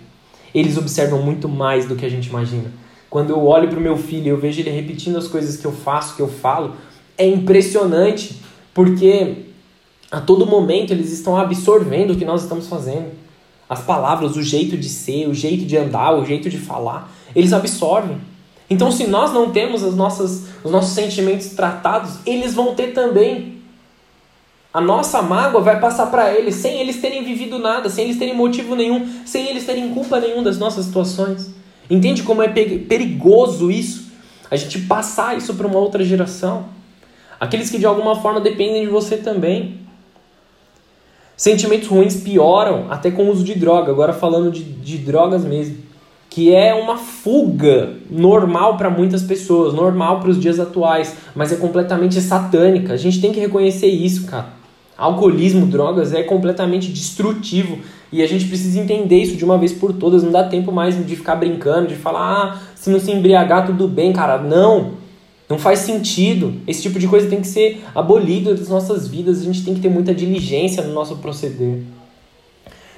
[0.54, 2.72] Eles observam muito mais do que a gente imagina.
[3.10, 5.66] Quando eu olho para o meu filho e eu vejo ele repetindo as coisas que
[5.66, 6.76] eu faço, que eu falo,
[7.18, 8.40] é impressionante,
[8.72, 9.34] porque
[10.10, 13.19] a todo momento eles estão absorvendo o que nós estamos fazendo
[13.70, 17.52] as palavras, o jeito de ser, o jeito de andar, o jeito de falar, eles
[17.52, 18.18] absorvem.
[18.68, 23.60] Então, se nós não temos as nossas, os nossos sentimentos tratados, eles vão ter também.
[24.74, 28.34] A nossa mágoa vai passar para eles, sem eles terem vivido nada, sem eles terem
[28.34, 31.50] motivo nenhum, sem eles terem culpa nenhum das nossas situações.
[31.88, 34.10] Entende como é perigoso isso?
[34.50, 36.66] A gente passar isso para uma outra geração.
[37.38, 39.79] Aqueles que de alguma forma dependem de você também.
[41.40, 45.78] Sentimentos ruins pioram até com o uso de droga, agora falando de, de drogas mesmo,
[46.28, 51.56] que é uma fuga normal para muitas pessoas, normal para os dias atuais, mas é
[51.56, 52.92] completamente satânica.
[52.92, 54.48] A gente tem que reconhecer isso, cara.
[54.98, 57.78] Alcoolismo, drogas é completamente destrutivo
[58.12, 60.22] e a gente precisa entender isso de uma vez por todas.
[60.22, 63.88] Não dá tempo mais de ficar brincando, de falar, ah, se não se embriagar, tudo
[63.88, 64.36] bem, cara.
[64.36, 64.90] Não!
[65.50, 66.54] Não faz sentido.
[66.64, 69.40] Esse tipo de coisa tem que ser abolido das nossas vidas.
[69.40, 71.82] A gente tem que ter muita diligência no nosso proceder.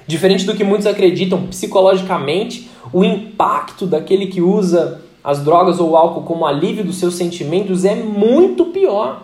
[0.05, 5.97] Diferente do que muitos acreditam, psicologicamente, o impacto daquele que usa as drogas ou o
[5.97, 9.23] álcool como alívio dos seus sentimentos é muito pior.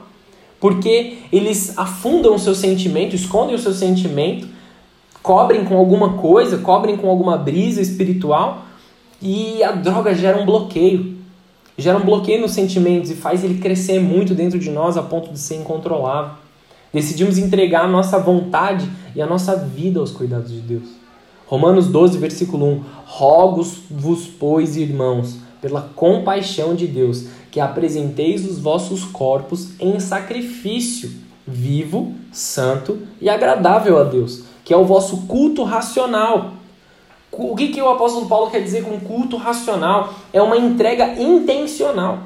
[0.60, 4.48] Porque eles afundam o seu sentimento, escondem o seu sentimento,
[5.22, 8.66] cobrem com alguma coisa, cobrem com alguma brisa espiritual
[9.22, 11.19] e a droga gera um bloqueio.
[11.80, 15.32] Gera um bloqueio nos sentimentos e faz ele crescer muito dentro de nós a ponto
[15.32, 16.32] de ser incontrolável.
[16.94, 20.90] Decidimos entregar a nossa vontade e a nossa vida aos cuidados de Deus.
[21.48, 29.04] Romanos 12, versículo 1: Rogo-vos, pois, irmãos, pela compaixão de Deus, que apresenteis os vossos
[29.04, 31.12] corpos em sacrifício
[31.50, 36.54] vivo, santo e agradável a Deus, que é o vosso culto racional.
[37.32, 40.14] O que, que o apóstolo Paulo quer dizer com culto racional?
[40.34, 42.24] É uma entrega intencional.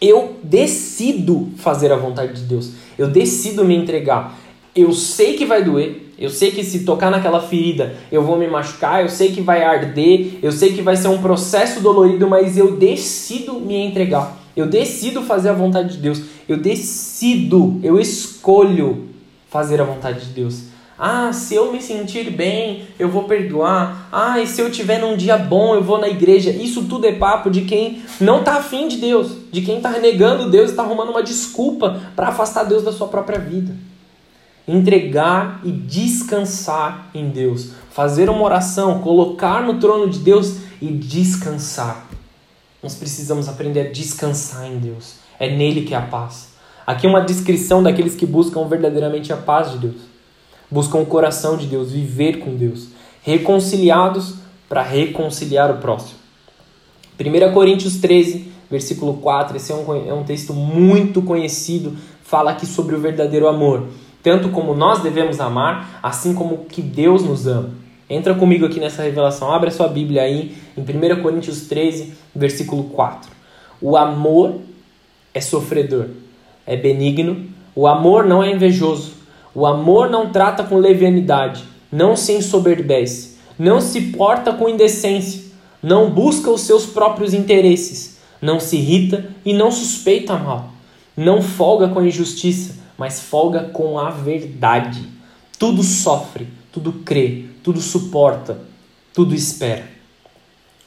[0.00, 2.72] Eu decido fazer a vontade de Deus.
[2.96, 4.38] Eu decido me entregar.
[4.74, 6.12] Eu sei que vai doer.
[6.18, 9.02] Eu sei que se tocar naquela ferida eu vou me machucar.
[9.02, 10.38] Eu sei que vai arder.
[10.42, 14.36] Eu sei que vai ser um processo dolorido, mas eu decido me entregar.
[14.56, 16.22] Eu decido fazer a vontade de Deus.
[16.48, 19.08] Eu decido, eu escolho
[19.48, 20.67] fazer a vontade de Deus.
[20.98, 24.08] Ah, se eu me sentir bem, eu vou perdoar.
[24.10, 26.50] Ah, e se eu tiver num dia bom, eu vou na igreja.
[26.50, 30.50] Isso tudo é papo de quem não está afim de Deus, de quem está renegando
[30.50, 33.76] Deus e está arrumando uma desculpa para afastar Deus da sua própria vida.
[34.66, 37.70] Entregar e descansar em Deus.
[37.90, 42.08] Fazer uma oração, colocar no trono de Deus e descansar.
[42.82, 45.14] Nós precisamos aprender a descansar em Deus.
[45.38, 46.48] É nele que há paz.
[46.84, 50.07] Aqui é uma descrição daqueles que buscam verdadeiramente a paz de Deus
[50.70, 52.88] buscam o coração de Deus, viver com Deus,
[53.22, 54.34] reconciliados
[54.68, 56.18] para reconciliar o próximo.
[57.18, 62.66] 1 Coríntios 13, versículo 4, esse é um, é um texto muito conhecido, fala aqui
[62.66, 63.88] sobre o verdadeiro amor.
[64.22, 67.70] Tanto como nós devemos amar, assim como que Deus nos ama.
[68.10, 72.84] Entra comigo aqui nessa revelação, abre a sua Bíblia aí, em 1 Coríntios 13, versículo
[72.84, 73.30] 4.
[73.80, 74.60] O amor
[75.34, 76.06] é sofredor,
[76.66, 79.12] é benigno, o amor não é invejoso,
[79.58, 85.50] o amor não trata com levianidade, não se ensoberbece, não se porta com indecência,
[85.82, 90.70] não busca os seus próprios interesses, não se irrita e não suspeita mal,
[91.16, 95.02] não folga com a injustiça, mas folga com a verdade.
[95.58, 98.60] Tudo sofre, tudo crê, tudo suporta,
[99.12, 99.88] tudo espera.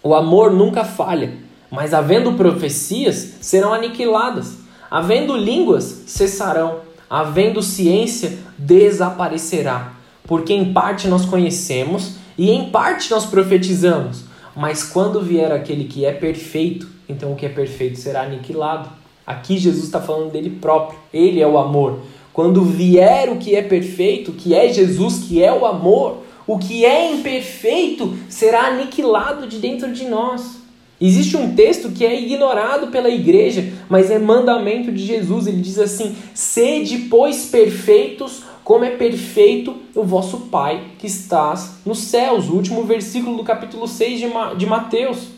[0.02, 1.34] O amor nunca falha,
[1.70, 9.92] mas havendo profecias, serão aniquiladas, havendo línguas, cessarão havendo ciência, desaparecerá.
[10.24, 14.24] Porque em parte nós conhecemos e em parte nós profetizamos.
[14.56, 18.90] Mas quando vier aquele que é perfeito, então o que é perfeito será aniquilado.
[19.28, 20.98] Aqui Jesus está falando dele próprio.
[21.14, 22.00] Ele é o amor.
[22.32, 26.86] Quando vier o que é perfeito, que é Jesus, que é o amor, o que
[26.86, 30.61] é imperfeito será aniquilado de dentro de nós.
[31.02, 35.48] Existe um texto que é ignorado pela igreja, mas é mandamento de Jesus.
[35.48, 42.02] Ele diz assim: Sede, pois, perfeitos, como é perfeito o vosso Pai que estás nos
[42.02, 42.50] céus.
[42.50, 45.30] O último versículo do capítulo 6 de, Ma de Mateus.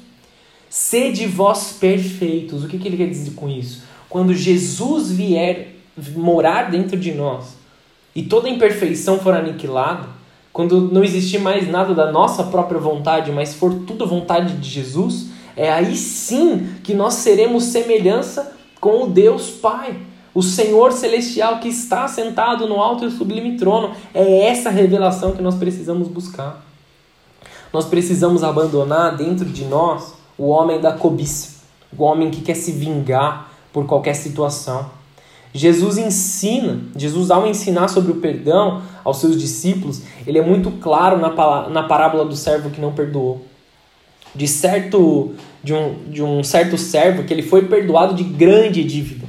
[0.70, 2.64] Sede vós perfeitos.
[2.64, 3.84] O que, que ele quer dizer com isso?
[4.10, 5.76] Quando Jesus vier
[6.16, 7.56] morar dentro de nós
[8.14, 10.08] e toda imperfeição for aniquilada,
[10.52, 15.33] quando não existir mais nada da nossa própria vontade, mas for tudo vontade de Jesus,
[15.56, 19.98] é aí sim que nós seremos semelhança com o Deus Pai,
[20.34, 23.92] o Senhor celestial que está sentado no alto e sublime trono.
[24.14, 26.66] É essa revelação que nós precisamos buscar.
[27.72, 31.62] Nós precisamos abandonar dentro de nós o homem da cobiça,
[31.96, 34.90] o homem que quer se vingar por qualquer situação.
[35.54, 41.20] Jesus ensina, Jesus ao ensinar sobre o perdão aos seus discípulos, ele é muito claro
[41.20, 41.30] na,
[41.70, 43.53] na parábola do servo que não perdoou
[44.36, 49.26] de certo de um, de um certo servo que ele foi perdoado de grande dívida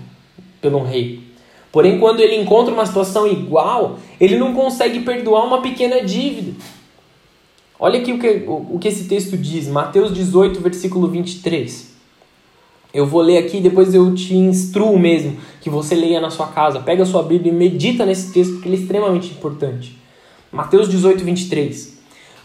[0.60, 1.22] pelo rei.
[1.70, 6.52] Porém, quando ele encontra uma situação igual, ele não consegue perdoar uma pequena dívida.
[7.78, 11.94] Olha aqui o que, o, o que esse texto diz, Mateus 18, versículo 23.
[12.92, 16.78] Eu vou ler aqui depois eu te instruo mesmo que você leia na sua casa.
[16.78, 19.98] Pega a sua Bíblia e medita nesse texto porque ele é extremamente importante.
[20.52, 21.93] Mateus 18, 23.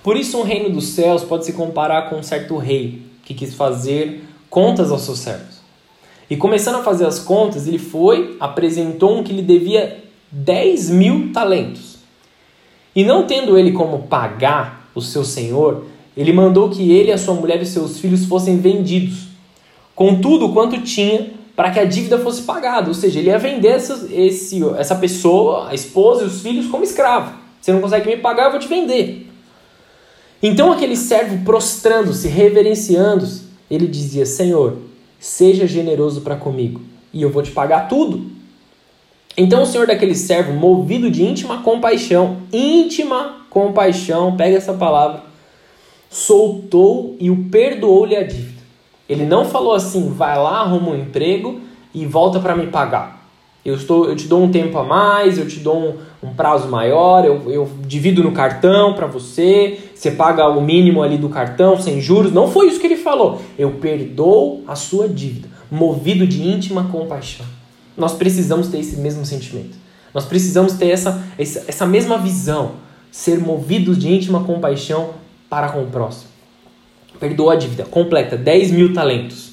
[0.02, 3.54] Por isso, um reino dos céus pode se comparar com um certo rei que quis
[3.54, 5.60] fazer contas aos seus servos.
[6.30, 11.34] E começando a fazer as contas, ele foi, apresentou um que lhe devia 10 mil
[11.34, 11.98] talentos.
[12.96, 15.86] E não tendo ele como pagar o seu senhor,
[16.16, 19.28] ele mandou que ele, a sua mulher e seus filhos fossem vendidos,
[19.96, 22.88] com tudo quanto tinha, para que a dívida fosse pagada.
[22.88, 26.84] Ou seja, ele ia vender essa, esse, essa pessoa, a esposa e os filhos, como
[26.84, 27.34] escravo.
[27.60, 29.29] Você não consegue me pagar, eu vou te vender.
[30.42, 34.78] Então aquele servo prostrando-se, reverenciando-se, ele dizia: Senhor,
[35.20, 36.82] seja generoso para comigo
[37.14, 38.30] e eu vou te pagar tudo.
[39.38, 45.24] Então o senhor daquele servo, movido de íntima compaixão, íntima compaixão, pega essa palavra,
[46.10, 48.60] soltou e o perdoou-lhe a dívida.
[49.08, 51.62] Ele não falou assim, vai lá, arruma um emprego
[51.94, 53.28] e volta para me pagar.
[53.64, 56.68] Eu, estou, eu te dou um tempo a mais, eu te dou um, um prazo
[56.70, 61.78] maior, eu, eu divido no cartão para você, você paga o mínimo ali do cartão,
[61.78, 62.32] sem juros.
[62.32, 63.42] Não foi isso que ele falou.
[63.58, 67.46] Eu perdoo a sua dívida, movido de íntima compaixão.
[67.98, 69.76] Nós precisamos ter esse mesmo sentimento.
[70.14, 72.76] Nós precisamos ter essa, essa, essa mesma visão,
[73.12, 75.10] ser movidos de íntima compaixão
[75.50, 76.30] para com o próximo.
[77.20, 79.52] Perdoa a dívida completa, 10 mil talentos.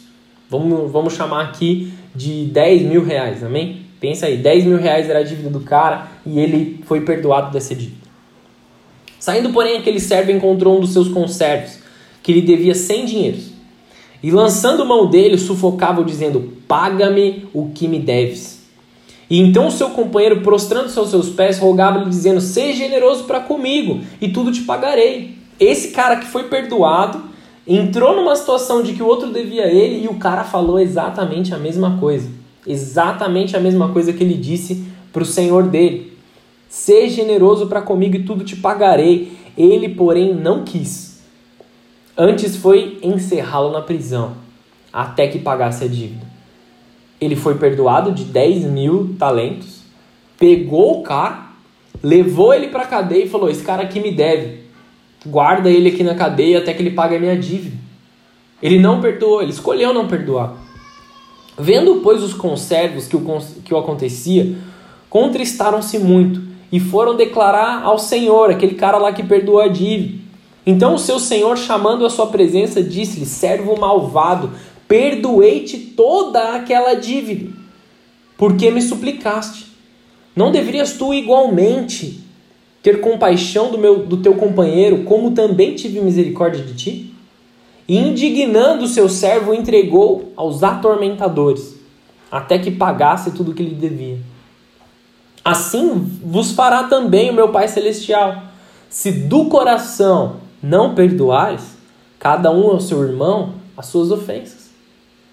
[0.48, 3.82] Vamos, vamos chamar aqui de 10 mil reais, amém?
[3.98, 7.74] Pensa aí, 10 mil reais era a dívida do cara e ele foi perdoado dessa
[7.74, 8.05] dívida.
[9.18, 11.78] Saindo, porém, aquele servo encontrou um dos seus conservos,
[12.22, 13.56] que lhe devia 100 dinheiros.
[14.22, 18.56] E lançando mão dele, sufocava-o, dizendo: Paga-me o que me deves.
[19.28, 24.00] E então o seu companheiro, prostrando-se aos seus pés, rogava-lhe, dizendo: Seja generoso para comigo,
[24.20, 25.36] e tudo te pagarei.
[25.58, 27.22] Esse cara que foi perdoado
[27.66, 31.54] entrou numa situação de que o outro devia a ele, e o cara falou exatamente
[31.54, 32.28] a mesma coisa.
[32.66, 36.15] Exatamente a mesma coisa que ele disse para o senhor dele.
[36.76, 39.32] Seja generoso para comigo e tudo te pagarei.
[39.56, 41.22] Ele, porém, não quis.
[42.14, 44.34] Antes foi encerrá-lo na prisão,
[44.92, 46.26] até que pagasse a dívida.
[47.18, 49.84] Ele foi perdoado de 10 mil talentos,
[50.38, 51.46] pegou o cara,
[52.02, 54.60] levou ele para a cadeia e falou: Esse cara aqui me deve,
[55.24, 57.78] guarda ele aqui na cadeia até que ele pague a minha dívida.
[58.62, 60.54] Ele não perdoou, ele escolheu não perdoar.
[61.58, 64.54] Vendo, pois, os conservos que o, que o acontecia,
[65.08, 70.26] contristaram-se muito e foram declarar ao Senhor, aquele cara lá que perdoou a dívida.
[70.66, 74.50] Então o seu senhor, chamando a sua presença, disse-lhe: Servo malvado,
[74.88, 77.52] perdoei-te toda aquela dívida,
[78.36, 79.66] porque me suplicaste.
[80.34, 82.20] Não deverias tu igualmente
[82.82, 87.14] ter compaixão do, meu, do teu companheiro, como também tive misericórdia de ti?
[87.88, 91.76] E indignando o seu servo, entregou aos atormentadores,
[92.30, 94.18] até que pagasse tudo o que lhe devia.
[95.46, 98.42] Assim vos fará também o meu Pai Celestial.
[98.90, 101.62] Se do coração não perdoares,
[102.18, 104.70] cada um ao seu irmão as suas ofensas.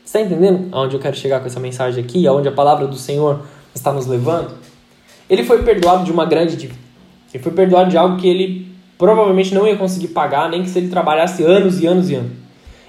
[0.06, 2.28] Está entendendo aonde eu quero chegar com essa mensagem aqui?
[2.28, 3.42] Aonde a palavra do Senhor
[3.74, 4.52] está nos levando?
[5.28, 6.80] Ele foi perdoado de uma grande dívida.
[7.34, 8.68] Ele foi perdoado de algo que ele
[9.00, 12.32] provavelmente não ia conseguir pagar, nem que se ele trabalhasse anos e anos e anos.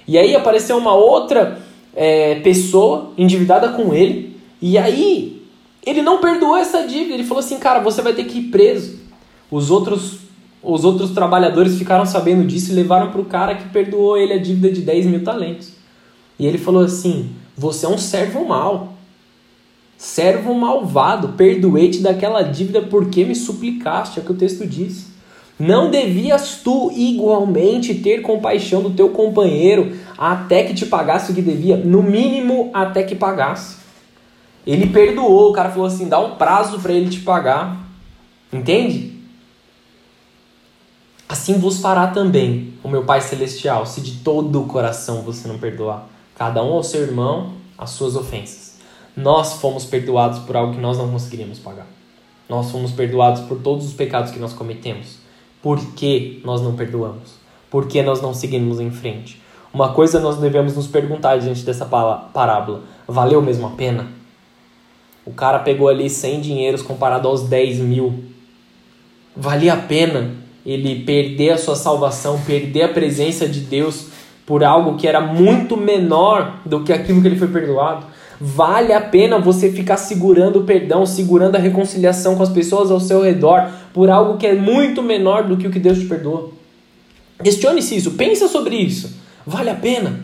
[0.07, 1.57] E aí apareceu uma outra
[1.95, 5.34] é, pessoa endividada com ele, e aí
[5.85, 7.13] ele não perdoou essa dívida.
[7.13, 8.99] Ele falou assim, cara, você vai ter que ir preso.
[9.51, 10.19] Os outros,
[10.63, 14.37] os outros trabalhadores ficaram sabendo disso e levaram para o cara que perdoou ele a
[14.37, 15.73] dívida de 10 mil talentos.
[16.39, 18.93] E ele falou assim: Você é um servo mau.
[19.97, 25.15] Servo malvado, perdoei-te daquela dívida porque me suplicaste, é o que o texto diz.
[25.57, 31.41] Não devias tu igualmente ter compaixão do teu companheiro até que te pagasse o que
[31.41, 31.77] devia?
[31.77, 33.84] No mínimo, até que pagasse.
[34.65, 37.77] Ele perdoou, o cara falou assim: dá um prazo para ele te pagar.
[38.51, 39.13] Entende?
[41.27, 45.57] Assim vos fará também o meu Pai Celestial, se de todo o coração você não
[45.57, 48.75] perdoar, cada um ao seu irmão as suas ofensas.
[49.17, 51.87] Nós fomos perdoados por algo que nós não conseguiríamos pagar.
[52.47, 55.17] Nós fomos perdoados por todos os pecados que nós cometemos.
[55.61, 57.33] Por que nós não perdoamos?
[57.71, 59.41] Por que nós não seguimos em frente?
[59.73, 64.07] Uma coisa nós devemos nos perguntar diante dessa parábola: valeu mesmo a pena?
[65.25, 68.23] O cara pegou ali 100 dinheiros comparado aos 10 mil.
[69.35, 70.31] Valia a pena
[70.65, 74.07] ele perder a sua salvação, perder a presença de Deus
[74.45, 78.05] por algo que era muito menor do que aquilo que ele foi perdoado?
[78.39, 82.99] Vale a pena você ficar segurando o perdão, segurando a reconciliação com as pessoas ao
[82.99, 86.53] seu redor por algo que é muito menor do que o que Deus te perdoou?
[87.41, 89.15] Questione-se isso, pensa sobre isso.
[89.45, 90.19] Vale a pena?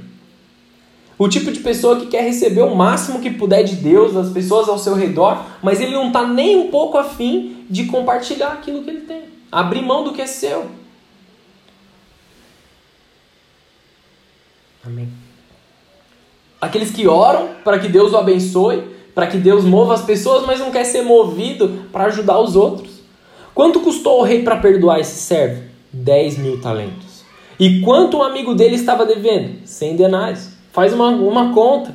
[1.21, 4.67] O tipo de pessoa que quer receber o máximo que puder de Deus, das pessoas
[4.67, 8.89] ao seu redor, mas ele não está nem um pouco afim de compartilhar aquilo que
[8.89, 9.25] ele tem.
[9.51, 10.65] Abrir mão do que é seu.
[14.83, 15.09] Amém.
[16.59, 18.81] Aqueles que oram para que Deus o abençoe,
[19.13, 22.99] para que Deus mova as pessoas, mas não quer ser movido para ajudar os outros.
[23.53, 25.61] Quanto custou o rei para perdoar esse servo?
[25.93, 27.23] 10 mil talentos.
[27.59, 29.59] E quanto o amigo dele estava devendo?
[29.67, 30.50] 100 denários.
[30.71, 31.93] Faz uma, uma conta.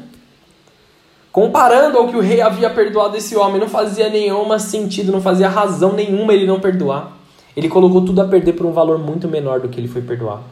[1.32, 5.48] Comparando ao que o rei havia perdoado esse homem, não fazia nenhum sentido, não fazia
[5.48, 7.12] razão nenhuma ele não perdoar.
[7.56, 10.44] Ele colocou tudo a perder por um valor muito menor do que ele foi perdoado.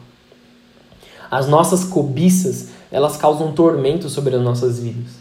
[1.29, 5.13] As nossas cobiças, elas causam tormento sobre as nossas vidas.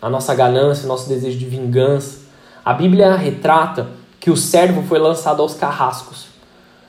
[0.00, 2.20] A nossa ganância, o nosso desejo de vingança.
[2.64, 3.88] A Bíblia retrata
[4.18, 6.26] que o servo foi lançado aos carrascos.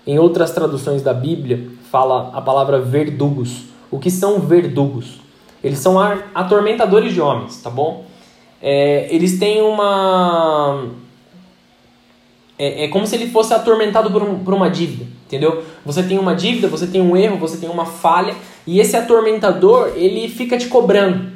[0.06, 3.64] Em outras traduções da Bíblia, fala a palavra verdugos.
[3.90, 5.23] O que são verdugos?
[5.64, 5.98] Eles são
[6.36, 8.06] atormentadores de homens, tá bom?
[8.62, 10.88] É, eles têm uma.
[12.60, 15.64] É, é, como se ele fosse atormentado por, um, por uma dívida, entendeu?
[15.86, 18.36] Você tem uma dívida, você tem um erro, você tem uma falha,
[18.68, 21.34] e esse atormentador, ele fica te cobrando.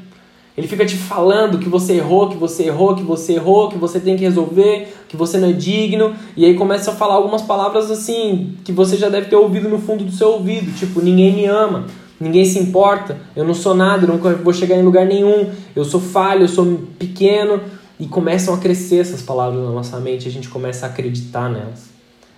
[0.58, 4.00] Ele fica te falando que você errou, que você errou, que você errou, que você
[4.00, 6.16] tem que resolver, que você não é digno.
[6.36, 9.78] E aí começa a falar algumas palavras assim que você já deve ter ouvido no
[9.78, 11.86] fundo do seu ouvido, tipo, ninguém me ama,
[12.20, 15.86] ninguém se importa, eu não sou nada, eu nunca vou chegar em lugar nenhum, eu
[15.86, 17.62] sou falho, eu sou pequeno.
[18.00, 21.90] E começam a crescer essas palavras na nossa mente, a gente começa a acreditar nelas.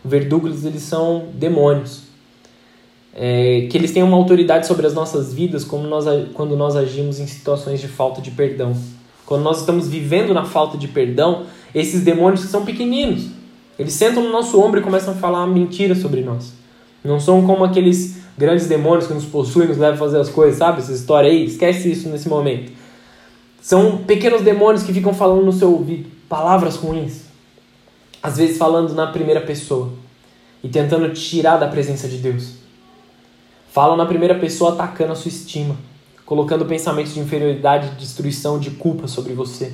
[0.06, 2.10] Verdugos, eles são demônios
[3.14, 7.20] é, que eles têm uma autoridade sobre as nossas vidas como nós, quando nós agimos
[7.20, 8.74] em situações de falta de perdão.
[9.26, 13.28] Quando nós estamos vivendo na falta de perdão, esses demônios são pequeninos,
[13.78, 16.54] eles sentam no nosso ombro e começam a falar mentiras sobre nós.
[17.04, 20.58] Não são como aqueles grandes demônios que nos possuem, nos levam a fazer as coisas,
[20.58, 20.80] sabe?
[20.80, 22.72] Essa história aí, esquece isso nesse momento.
[23.62, 27.24] São pequenos demônios que ficam falando no seu ouvido palavras ruins,
[28.24, 29.92] às vezes falando na primeira pessoa
[30.64, 32.54] e tentando te tirar da presença de Deus.
[33.72, 35.76] Falam na primeira pessoa atacando a sua estima,
[36.26, 39.74] colocando pensamentos de inferioridade, de destruição, de culpa sobre você.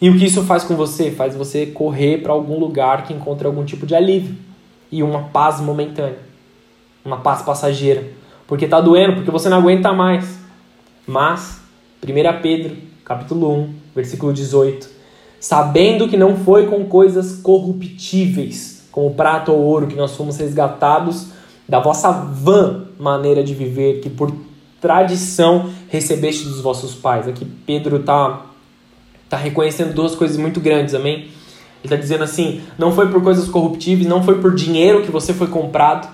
[0.00, 1.12] E o que isso faz com você?
[1.12, 4.36] Faz você correr para algum lugar que encontre algum tipo de alívio
[4.90, 6.18] e uma paz momentânea,
[7.06, 8.04] uma paz passageira,
[8.48, 10.38] porque está doendo, porque você não aguenta mais.
[11.06, 11.60] Mas
[12.02, 14.88] 1 Pedro, capítulo 1, versículo 18,
[15.38, 21.28] sabendo que não foi com coisas corruptíveis, como prata ou ouro, que nós fomos resgatados
[21.68, 24.34] da vossa vã maneira de viver, que por
[24.80, 27.28] tradição recebeste dos vossos pais.
[27.28, 28.46] Aqui Pedro está
[29.28, 31.14] tá reconhecendo duas coisas muito grandes, amém?
[31.14, 31.30] Ele
[31.84, 35.46] está dizendo assim: não foi por coisas corruptíveis, não foi por dinheiro que você foi
[35.46, 36.08] comprado,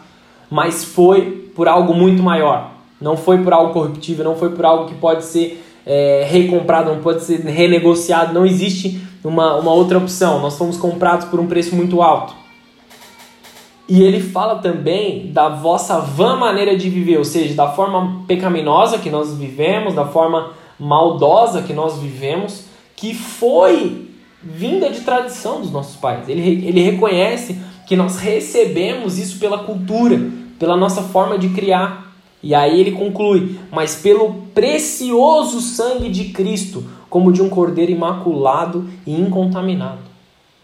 [0.53, 2.73] mas foi por algo muito maior.
[3.01, 7.01] Não foi por algo corruptível, não foi por algo que pode ser é, recomprado, não
[7.01, 8.35] pode ser renegociado.
[8.35, 10.41] Não existe uma, uma outra opção.
[10.41, 12.35] Nós fomos comprados por um preço muito alto.
[13.89, 18.99] E ele fala também da vossa vã maneira de viver, ou seja, da forma pecaminosa
[18.99, 24.07] que nós vivemos, da forma maldosa que nós vivemos, que foi
[24.43, 26.29] vinda de tradição dos nossos pais.
[26.29, 32.15] Ele, ele reconhece que nós recebemos isso pela cultura, pela nossa forma de criar.
[32.41, 38.89] E aí ele conclui: Mas pelo precioso sangue de Cristo, como de um cordeiro imaculado
[39.05, 39.99] e incontaminado.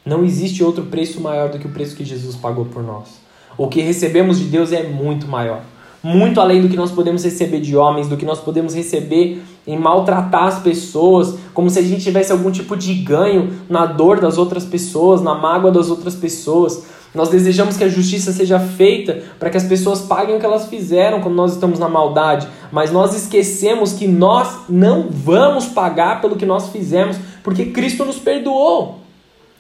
[0.07, 3.21] Não existe outro preço maior do que o preço que Jesus pagou por nós.
[3.59, 5.63] O que recebemos de Deus é muito maior.
[6.01, 9.77] Muito além do que nós podemos receber de homens, do que nós podemos receber em
[9.77, 14.39] maltratar as pessoas, como se a gente tivesse algum tipo de ganho na dor das
[14.39, 16.85] outras pessoas, na mágoa das outras pessoas.
[17.15, 20.67] Nós desejamos que a justiça seja feita para que as pessoas paguem o que elas
[20.69, 26.37] fizeram quando nós estamos na maldade, mas nós esquecemos que nós não vamos pagar pelo
[26.37, 29.01] que nós fizemos, porque Cristo nos perdoou.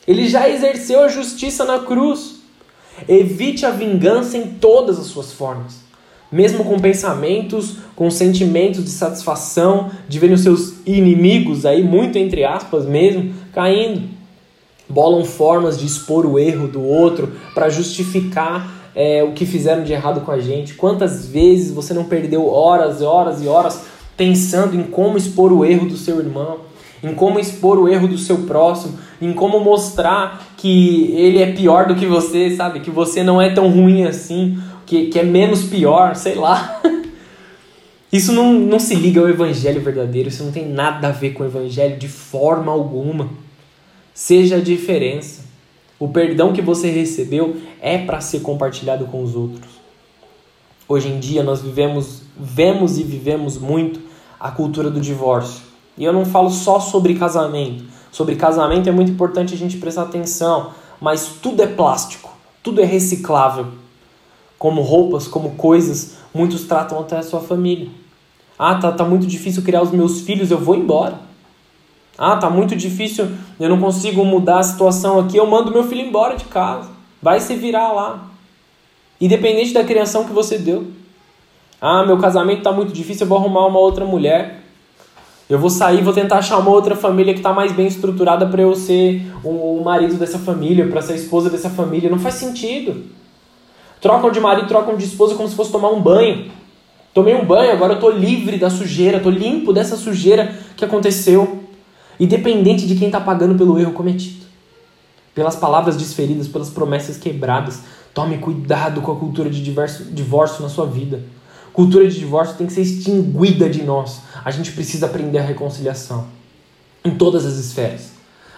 [0.06, 2.36] Ele já exerceu a justiça na cruz.
[3.06, 5.80] Evite a vingança em todas as suas formas.
[6.30, 12.44] Mesmo com pensamentos, com sentimentos de satisfação, de ver os seus inimigos aí, muito entre
[12.44, 14.17] aspas mesmo, caindo.
[14.88, 19.92] Bolam formas de expor o erro do outro para justificar é, o que fizeram de
[19.92, 20.74] errado com a gente.
[20.74, 23.82] Quantas vezes você não perdeu horas e horas e horas
[24.16, 26.68] pensando em como expor o erro do seu irmão?
[27.02, 31.86] em como expor o erro do seu próximo, em como mostrar que ele é pior
[31.86, 32.80] do que você, sabe?
[32.80, 36.80] Que você não é tão ruim assim, que, que é menos pior, sei lá.
[38.12, 41.42] Isso não, não se liga ao evangelho verdadeiro, isso não tem nada a ver com
[41.42, 43.28] o evangelho de forma alguma.
[44.18, 45.44] Seja a diferença.
[45.96, 49.70] O perdão que você recebeu é para ser compartilhado com os outros.
[50.88, 54.00] Hoje em dia nós vivemos, vemos e vivemos muito
[54.40, 55.62] a cultura do divórcio.
[55.96, 57.84] E eu não falo só sobre casamento.
[58.10, 62.84] Sobre casamento é muito importante a gente prestar atenção, mas tudo é plástico, tudo é
[62.84, 63.68] reciclável.
[64.58, 67.88] Como roupas, como coisas, muitos tratam até a sua família.
[68.58, 71.27] Ah, tá, tá muito difícil criar os meus filhos, eu vou embora.
[72.18, 73.28] Ah, tá muito difícil,
[73.60, 76.90] eu não consigo mudar a situação aqui, eu mando meu filho embora de casa.
[77.22, 78.28] Vai se virar lá.
[79.20, 80.88] Independente da criação que você deu.
[81.80, 84.64] Ah, meu casamento tá muito difícil, eu vou arrumar uma outra mulher.
[85.48, 88.62] Eu vou sair, vou tentar achar uma outra família que está mais bem estruturada para
[88.62, 92.10] eu ser o marido dessa família, para ser a esposa dessa família.
[92.10, 93.06] Não faz sentido.
[94.00, 96.50] Trocam de marido, trocam de esposa como se fosse tomar um banho.
[97.14, 101.67] Tomei um banho, agora eu estou livre da sujeira, estou limpo dessa sujeira que aconteceu.
[102.18, 104.46] Independente de quem está pagando pelo erro cometido.
[105.34, 107.80] Pelas palavras desferidas, pelas promessas quebradas.
[108.12, 111.22] Tome cuidado com a cultura de divórcio na sua vida.
[111.72, 114.22] Cultura de divórcio tem que ser extinguida de nós.
[114.44, 116.26] A gente precisa aprender a reconciliação
[117.04, 118.12] em todas as esferas.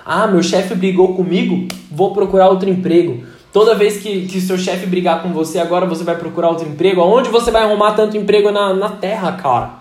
[0.05, 3.25] Ah, meu chefe brigou comigo, vou procurar outro emprego.
[3.53, 7.01] Toda vez que, que seu chefe brigar com você, agora você vai procurar outro emprego.
[7.01, 9.81] Aonde você vai arrumar tanto emprego na, na terra, cara?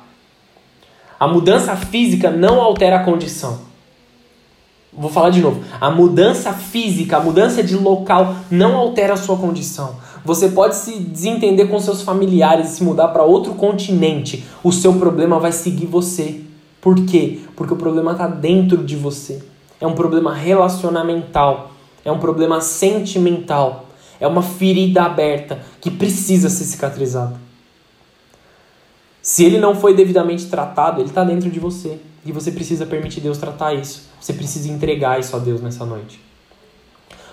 [1.20, 3.69] A mudança física não altera a condição.
[4.92, 5.64] Vou falar de novo.
[5.80, 9.96] A mudança física, a mudança de local não altera a sua condição.
[10.26, 14.46] Você pode se desentender com seus familiares e se mudar para outro continente.
[14.64, 16.42] O seu problema vai seguir você.
[16.82, 17.40] Por quê?
[17.56, 19.42] Porque o problema está dentro de você.
[19.80, 21.72] É um problema relacionamental.
[22.04, 23.86] É um problema sentimental.
[24.20, 27.40] É uma ferida aberta que precisa ser cicatrizada.
[29.22, 32.00] Se ele não foi devidamente tratado, ele está dentro de você.
[32.26, 34.10] E você precisa permitir Deus tratar isso.
[34.20, 36.20] Você precisa entregar isso a Deus nessa noite.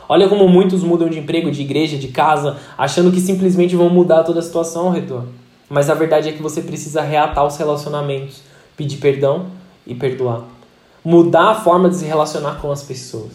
[0.08, 4.22] Olha como muitos mudam de emprego, de igreja, de casa, achando que simplesmente vão mudar
[4.22, 5.24] toda a situação ao redor.
[5.68, 8.42] Mas a verdade é que você precisa reatar os relacionamentos,
[8.76, 9.46] pedir perdão
[9.84, 10.44] e perdoar.
[11.04, 13.32] Mudar a forma de se relacionar com as pessoas.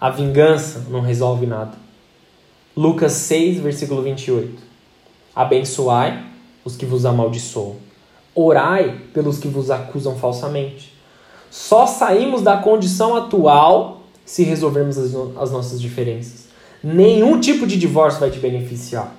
[0.00, 1.72] A vingança não resolve nada.
[2.76, 4.62] Lucas 6, versículo 28.
[5.34, 6.24] Abençoai
[6.64, 7.87] os que vos amaldiçoam.
[8.40, 10.92] Orai pelos que vos acusam falsamente.
[11.50, 16.48] Só saímos da condição atual se resolvermos as, as nossas diferenças.
[16.84, 19.12] Nenhum tipo de divórcio vai te beneficiar.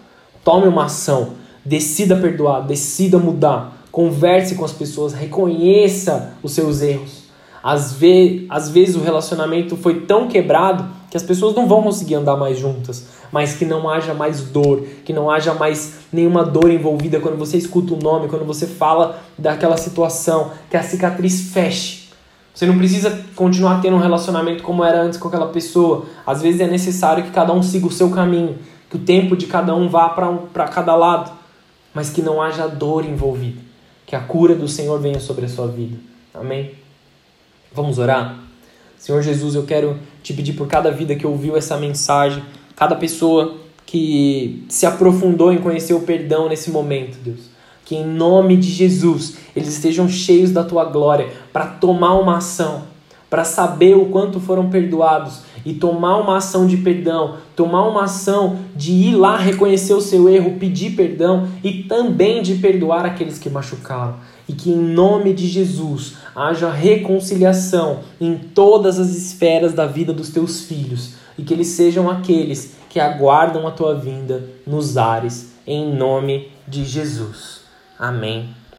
[0.44, 1.34] Tome uma ação,
[1.66, 7.24] decida perdoar, decida mudar, converse com as pessoas, reconheça os seus erros.
[7.62, 12.16] Às, ve às vezes o relacionamento foi tão quebrado que as pessoas não vão conseguir
[12.16, 16.70] andar mais juntas, mas que não haja mais dor, que não haja mais nenhuma dor
[16.70, 22.10] envolvida quando você escuta o nome, quando você fala daquela situação, que a cicatriz feche.
[22.54, 26.06] Você não precisa continuar tendo um relacionamento como era antes com aquela pessoa.
[26.28, 28.58] Às vezes é necessário que cada um siga o seu caminho,
[28.90, 31.32] que o tempo de cada um vá para um, cada lado,
[31.94, 33.62] mas que não haja dor envolvida.
[34.06, 35.98] Que a cura do Senhor venha sobre a sua vida.
[36.34, 36.72] Amém?
[37.74, 38.40] Vamos orar?
[38.98, 42.44] Senhor Jesus, eu quero te pedir por cada vida que ouviu essa mensagem,
[42.76, 47.50] cada pessoa que se aprofundou em conhecer o perdão nesse momento, Deus.
[47.84, 52.84] Que em nome de Jesus eles estejam cheios da tua glória para tomar uma ação,
[53.30, 58.60] para saber o quanto foram perdoados e tomar uma ação de perdão, tomar uma ação
[58.76, 63.50] de ir lá reconhecer o seu erro, pedir perdão e também de perdoar aqueles que
[63.50, 64.16] machucaram.
[64.50, 70.30] E que em nome de Jesus haja reconciliação em todas as esferas da vida dos
[70.30, 75.96] teus filhos e que eles sejam aqueles que aguardam a tua vinda nos ares, em
[75.96, 77.62] nome de Jesus.
[77.98, 78.59] Amém